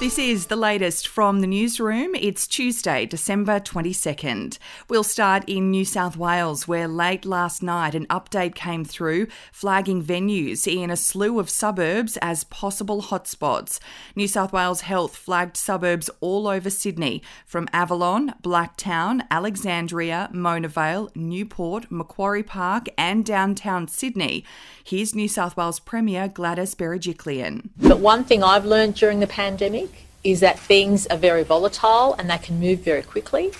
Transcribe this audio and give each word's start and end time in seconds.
This 0.00 0.18
is 0.18 0.46
the 0.46 0.56
latest 0.56 1.06
from 1.06 1.40
the 1.40 1.46
newsroom. 1.46 2.14
It's 2.14 2.46
Tuesday, 2.46 3.04
December 3.04 3.60
22nd. 3.60 4.56
We'll 4.88 5.04
start 5.04 5.44
in 5.46 5.70
New 5.70 5.84
South 5.84 6.16
Wales, 6.16 6.66
where 6.66 6.88
late 6.88 7.26
last 7.26 7.62
night 7.62 7.94
an 7.94 8.06
update 8.06 8.54
came 8.54 8.82
through 8.82 9.26
flagging 9.52 10.02
venues 10.02 10.66
in 10.66 10.88
a 10.88 10.96
slew 10.96 11.38
of 11.38 11.50
suburbs 11.50 12.16
as 12.22 12.44
possible 12.44 13.02
hotspots. 13.02 13.78
New 14.16 14.26
South 14.26 14.54
Wales 14.54 14.80
Health 14.80 15.14
flagged 15.14 15.58
suburbs 15.58 16.08
all 16.20 16.48
over 16.48 16.70
Sydney, 16.70 17.22
from 17.44 17.68
Avalon, 17.74 18.32
Blacktown, 18.42 19.26
Alexandria, 19.30 20.30
Mona 20.32 20.68
Vale, 20.68 21.10
Newport, 21.14 21.92
Macquarie 21.92 22.42
Park, 22.42 22.86
and 22.96 23.22
downtown 23.22 23.86
Sydney. 23.86 24.46
Here's 24.82 25.14
New 25.14 25.28
South 25.28 25.58
Wales 25.58 25.78
Premier 25.78 26.26
Gladys 26.26 26.74
Berejiklian. 26.74 27.68
But 27.76 28.00
one 28.00 28.24
thing 28.24 28.42
I've 28.42 28.64
learned 28.64 28.94
during 28.94 29.20
the 29.20 29.26
pandemic 29.26 29.89
is 30.22 30.40
that 30.40 30.58
things 30.58 31.06
are 31.06 31.16
very 31.16 31.42
volatile 31.42 32.14
and 32.18 32.30
they 32.30 32.38
can 32.38 32.60
move 32.60 32.80
very 32.80 33.02
quickly. 33.02 33.52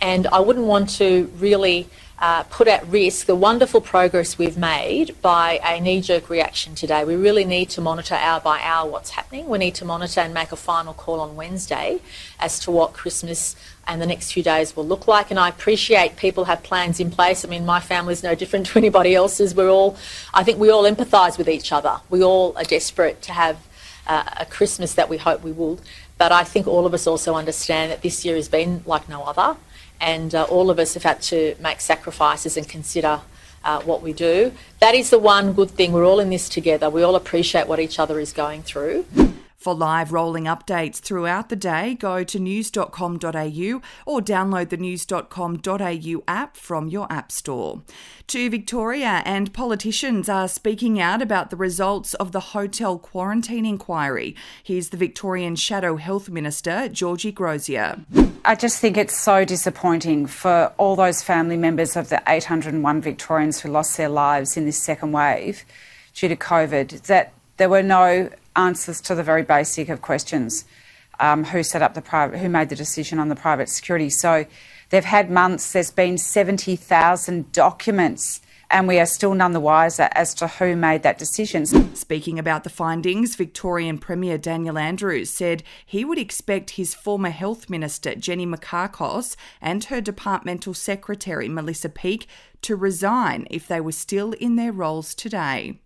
And 0.00 0.26
I 0.28 0.40
wouldn't 0.40 0.66
want 0.66 0.90
to 0.96 1.30
really 1.36 1.88
uh, 2.18 2.42
put 2.44 2.68
at 2.68 2.86
risk 2.86 3.26
the 3.26 3.34
wonderful 3.34 3.80
progress 3.80 4.38
we've 4.38 4.56
made 4.56 5.20
by 5.20 5.60
a 5.64 5.80
knee 5.80 6.00
jerk 6.00 6.30
reaction 6.30 6.74
today. 6.74 7.04
We 7.04 7.16
really 7.16 7.44
need 7.44 7.70
to 7.70 7.80
monitor 7.80 8.14
hour 8.14 8.40
by 8.40 8.60
hour 8.60 8.88
what's 8.88 9.10
happening. 9.10 9.48
We 9.48 9.58
need 9.58 9.74
to 9.76 9.84
monitor 9.84 10.20
and 10.20 10.32
make 10.32 10.52
a 10.52 10.56
final 10.56 10.94
call 10.94 11.20
on 11.20 11.36
Wednesday 11.36 12.00
as 12.38 12.58
to 12.60 12.70
what 12.70 12.92
Christmas 12.92 13.56
and 13.86 14.00
the 14.00 14.06
next 14.06 14.32
few 14.32 14.42
days 14.42 14.76
will 14.76 14.86
look 14.86 15.08
like. 15.08 15.30
And 15.30 15.40
I 15.40 15.48
appreciate 15.48 16.16
people 16.16 16.44
have 16.44 16.62
plans 16.62 17.00
in 17.00 17.10
place. 17.10 17.44
I 17.44 17.48
mean, 17.48 17.66
my 17.66 17.80
family's 17.80 18.22
no 18.22 18.34
different 18.34 18.66
to 18.68 18.78
anybody 18.78 19.14
else's. 19.14 19.54
We're 19.54 19.70
all, 19.70 19.96
I 20.32 20.44
think 20.44 20.58
we 20.58 20.70
all 20.70 20.84
empathise 20.84 21.36
with 21.36 21.48
each 21.48 21.72
other. 21.72 22.00
We 22.10 22.22
all 22.22 22.56
are 22.56 22.64
desperate 22.64 23.22
to 23.22 23.32
have 23.32 23.58
uh, 24.06 24.24
a 24.40 24.46
Christmas 24.46 24.94
that 24.94 25.08
we 25.08 25.16
hope 25.16 25.42
we 25.42 25.52
will. 25.52 25.78
But 26.18 26.32
I 26.32 26.44
think 26.44 26.66
all 26.66 26.86
of 26.86 26.94
us 26.94 27.06
also 27.06 27.34
understand 27.34 27.90
that 27.90 28.02
this 28.02 28.24
year 28.24 28.36
has 28.36 28.48
been 28.48 28.82
like 28.86 29.08
no 29.08 29.22
other, 29.22 29.56
and 30.00 30.34
uh, 30.34 30.44
all 30.44 30.70
of 30.70 30.78
us 30.78 30.94
have 30.94 31.02
had 31.02 31.22
to 31.22 31.56
make 31.60 31.80
sacrifices 31.80 32.56
and 32.56 32.68
consider 32.68 33.20
uh, 33.64 33.80
what 33.82 34.02
we 34.02 34.12
do. 34.12 34.52
That 34.80 34.94
is 34.94 35.10
the 35.10 35.18
one 35.18 35.52
good 35.52 35.70
thing. 35.70 35.92
We're 35.92 36.06
all 36.06 36.20
in 36.20 36.30
this 36.30 36.48
together. 36.48 36.90
We 36.90 37.02
all 37.02 37.16
appreciate 37.16 37.66
what 37.66 37.80
each 37.80 37.98
other 37.98 38.20
is 38.20 38.32
going 38.32 38.62
through. 38.62 39.06
For 39.64 39.74
live 39.74 40.12
rolling 40.12 40.44
updates 40.44 40.96
throughout 40.96 41.48
the 41.48 41.56
day, 41.56 41.94
go 41.94 42.22
to 42.22 42.38
news.com.au 42.38 43.80
or 44.04 44.20
download 44.20 44.68
the 44.68 44.76
news.com.au 44.76 46.22
app 46.28 46.56
from 46.58 46.88
your 46.88 47.10
app 47.10 47.32
store. 47.32 47.80
To 48.26 48.50
Victoria, 48.50 49.22
and 49.24 49.54
politicians 49.54 50.28
are 50.28 50.48
speaking 50.48 51.00
out 51.00 51.22
about 51.22 51.48
the 51.48 51.56
results 51.56 52.12
of 52.12 52.32
the 52.32 52.40
hotel 52.40 52.98
quarantine 52.98 53.64
inquiry. 53.64 54.36
Here's 54.62 54.90
the 54.90 54.98
Victorian 54.98 55.56
Shadow 55.56 55.96
Health 55.96 56.28
Minister, 56.28 56.90
Georgie 56.90 57.32
Crozier. 57.32 58.04
I 58.44 58.56
just 58.56 58.80
think 58.80 58.98
it's 58.98 59.18
so 59.18 59.46
disappointing 59.46 60.26
for 60.26 60.74
all 60.76 60.94
those 60.94 61.22
family 61.22 61.56
members 61.56 61.96
of 61.96 62.10
the 62.10 62.22
801 62.28 63.00
Victorians 63.00 63.62
who 63.62 63.70
lost 63.70 63.96
their 63.96 64.10
lives 64.10 64.58
in 64.58 64.66
this 64.66 64.76
second 64.76 65.12
wave 65.12 65.64
due 66.12 66.28
to 66.28 66.36
COVID 66.36 67.00
that 67.04 67.32
there 67.56 67.70
were 67.70 67.82
no 67.82 68.28
answers 68.56 69.00
to 69.02 69.14
the 69.14 69.22
very 69.22 69.42
basic 69.42 69.88
of 69.88 70.02
questions. 70.02 70.64
Um, 71.20 71.44
who 71.44 71.62
set 71.62 71.80
up 71.80 71.94
the 71.94 72.02
private, 72.02 72.40
who 72.40 72.48
made 72.48 72.70
the 72.70 72.74
decision 72.74 73.20
on 73.20 73.28
the 73.28 73.36
private 73.36 73.68
security. 73.68 74.10
So 74.10 74.46
they've 74.90 75.04
had 75.04 75.30
months, 75.30 75.70
there's 75.70 75.92
been 75.92 76.18
70,000 76.18 77.52
documents 77.52 78.40
and 78.74 78.88
we 78.88 78.98
are 78.98 79.06
still 79.06 79.34
none 79.34 79.52
the 79.52 79.60
wiser 79.60 80.08
as 80.12 80.34
to 80.34 80.48
who 80.48 80.74
made 80.74 81.04
that 81.04 81.16
decision. 81.16 81.94
Speaking 81.94 82.40
about 82.40 82.64
the 82.64 82.70
findings, 82.70 83.36
Victorian 83.36 83.98
Premier 83.98 84.36
Daniel 84.36 84.78
Andrews 84.78 85.30
said 85.30 85.62
he 85.86 86.04
would 86.04 86.18
expect 86.18 86.70
his 86.70 86.92
former 86.92 87.30
Health 87.30 87.70
Minister 87.70 88.16
Jenny 88.16 88.46
Mikakos 88.46 89.36
and 89.60 89.84
her 89.84 90.00
Departmental 90.00 90.74
Secretary 90.74 91.48
Melissa 91.48 91.88
Peake 91.88 92.26
to 92.64 92.76
resign 92.76 93.46
if 93.50 93.68
they 93.68 93.80
were 93.80 93.92
still 93.92 94.32
in 94.32 94.56
their 94.56 94.72
roles 94.72 95.14
today. 95.14 95.78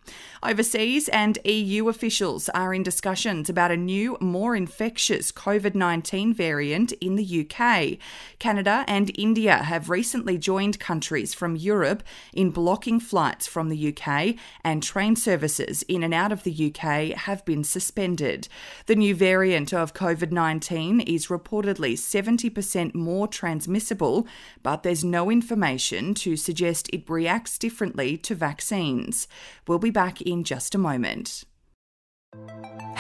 Overseas 0.43 1.09
and 1.09 1.37
EU 1.45 1.89
officials 1.89 2.49
are 2.51 2.73
in 2.73 2.85
discussions 2.85 3.51
about 3.51 3.73
a 3.73 3.77
new, 3.77 4.17
more 4.21 4.55
infectious 4.55 5.33
COVID 5.33 5.75
19 5.75 6.33
variant 6.33 6.93
in 6.93 7.17
the 7.17 7.45
UK. 7.45 7.99
Canada 8.39 8.85
and 8.87 9.11
India 9.19 9.57
have 9.57 9.91
recently 9.91 10.39
joined 10.39 10.79
countries 10.79 11.35
from 11.35 11.57
Europe 11.57 12.05
in 12.33 12.51
blocking 12.51 13.01
flights 13.01 13.49
from 13.49 13.69
the 13.69 13.93
UK, 13.93 14.37
and 14.63 14.83
train 14.83 15.17
services 15.17 15.83
in 15.85 16.05
and 16.05 16.15
out 16.15 16.31
of 16.31 16.45
the 16.45 16.73
UK 16.73 17.19
have 17.19 17.45
been 17.45 17.65
suspended. 17.65 18.49
The 18.87 18.97
new 18.97 19.15
variant 19.15 19.75
of 19.75 19.93
COVID 19.93 20.31
19 20.31 21.01
is 21.01 21.27
reportedly 21.27 21.95
70% 21.95 22.95
more 22.95 23.27
transmissible, 23.27 24.27
but 24.63 24.85
there's 24.85 25.05
no 25.05 25.31
information 25.31 26.15
to 26.15 26.37
suggest 26.37 26.68
suggest 26.69 26.91
it 26.93 27.09
reacts 27.09 27.59
differently 27.59 28.19
to 28.19 28.35
vaccines. 28.35 29.27
We'll 29.67 29.79
be 29.79 29.91
back 29.91 30.21
in 30.21 30.45
just 30.45 30.75
a 30.75 30.79
moment. 30.79 31.45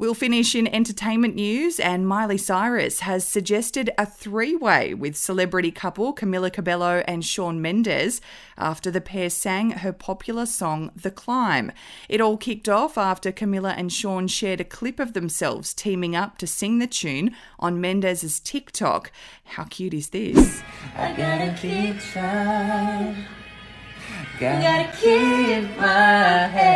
We'll 0.00 0.14
finish 0.14 0.54
in 0.54 0.66
entertainment 0.66 1.34
news, 1.34 1.78
and 1.78 2.08
Miley 2.08 2.38
Cyrus 2.38 3.00
has 3.00 3.28
suggested 3.28 3.90
a 3.98 4.06
three 4.06 4.56
way 4.56 4.94
with 4.94 5.14
celebrity 5.14 5.70
couple 5.70 6.14
Camila 6.14 6.50
Cabello 6.50 7.04
and 7.06 7.22
Shawn 7.22 7.60
Mendes 7.60 8.22
after 8.56 8.90
the 8.90 9.02
pair 9.02 9.28
sang 9.28 9.72
her 9.72 9.92
popular 9.92 10.46
song 10.46 10.90
The 10.96 11.10
Climb. 11.10 11.70
It 12.08 12.22
all 12.22 12.38
kicked 12.38 12.66
off 12.66 12.96
after 12.96 13.30
Camila 13.30 13.74
and 13.76 13.92
Shawn 13.92 14.26
shared 14.26 14.62
a 14.62 14.64
clip 14.64 15.00
of 15.00 15.12
themselves 15.12 15.74
teaming 15.74 16.16
up 16.16 16.38
to 16.38 16.46
sing 16.46 16.78
the 16.78 16.86
tune 16.86 17.36
on 17.58 17.78
Mendes' 17.78 18.40
TikTok. 18.40 19.12
How 19.44 19.64
cute 19.64 19.92
is 19.92 20.08
this? 20.08 20.62
I 20.96 21.12
gotta 21.12 21.54
keep 21.60 22.00
trying. 22.00 23.26
Gotta 24.40 24.90
keep 24.96 25.76
my 25.76 26.46
head 26.46 26.69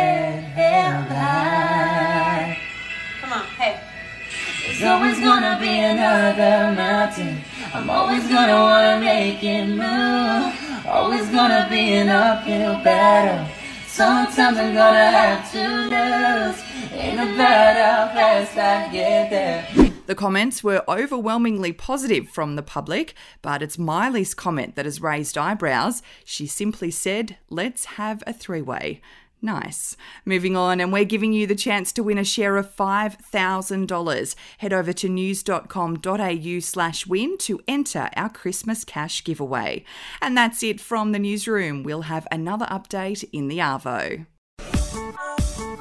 another 6.05 6.75
mountain. 6.75 7.41
I'm 7.73 7.89
always 7.89 8.27
gonna 8.27 8.53
wanna 8.53 8.99
make 8.99 9.43
it 9.43 9.65
move. 9.65 10.85
Always 10.87 11.27
gonna 11.29 11.67
be 11.69 11.93
an 11.93 12.09
uphill 12.09 12.75
battle. 12.83 13.47
Sometimes 13.87 14.57
I'm 14.57 14.73
gonna 14.73 15.11
have 15.19 15.51
to 15.53 15.65
lose. 15.93 16.57
Ain't 16.93 17.19
about 17.19 17.75
how 17.75 18.13
fast 18.13 18.57
I 18.57 18.91
get 18.91 19.29
there. 19.29 19.91
The 20.05 20.15
comments 20.15 20.63
were 20.63 20.83
overwhelmingly 20.87 21.73
positive 21.73 22.29
from 22.29 22.55
the 22.55 22.61
public, 22.61 23.15
but 23.41 23.63
it's 23.63 23.79
Miley's 23.79 24.35
comment 24.35 24.75
that 24.75 24.85
has 24.85 25.01
raised 25.01 25.35
eyebrows. 25.37 26.03
She 26.23 26.45
simply 26.45 26.91
said, 26.91 27.37
Let's 27.49 27.85
have 27.85 28.21
a 28.27 28.33
three 28.33 28.61
way. 28.61 29.01
Nice. 29.41 29.95
Moving 30.25 30.55
on, 30.55 30.79
and 30.79 30.91
we're 30.91 31.05
giving 31.05 31.33
you 31.33 31.45
the 31.45 31.55
chance 31.55 31.91
to 31.93 32.03
win 32.03 32.17
a 32.17 32.23
share 32.23 32.57
of 32.57 32.75
$5,000. 32.75 34.35
Head 34.57 34.73
over 34.73 34.93
to 34.93 35.09
news.com.au 35.09 36.59
slash 36.59 37.05
win 37.05 37.37
to 37.39 37.61
enter 37.67 38.09
our 38.15 38.29
Christmas 38.29 38.83
cash 38.83 39.23
giveaway. 39.23 39.83
And 40.21 40.35
that's 40.35 40.63
it 40.63 40.81
from 40.81 41.11
the 41.11 41.19
newsroom. 41.19 41.83
We'll 41.83 42.03
have 42.03 42.27
another 42.31 42.65
update 42.65 43.23
in 43.31 43.47
the 43.47 43.59
Arvo. 43.59 44.25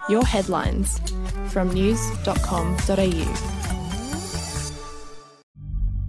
Your 0.08 0.24
headlines 0.26 1.00
from 1.50 1.72
news.com.au. 1.72 3.63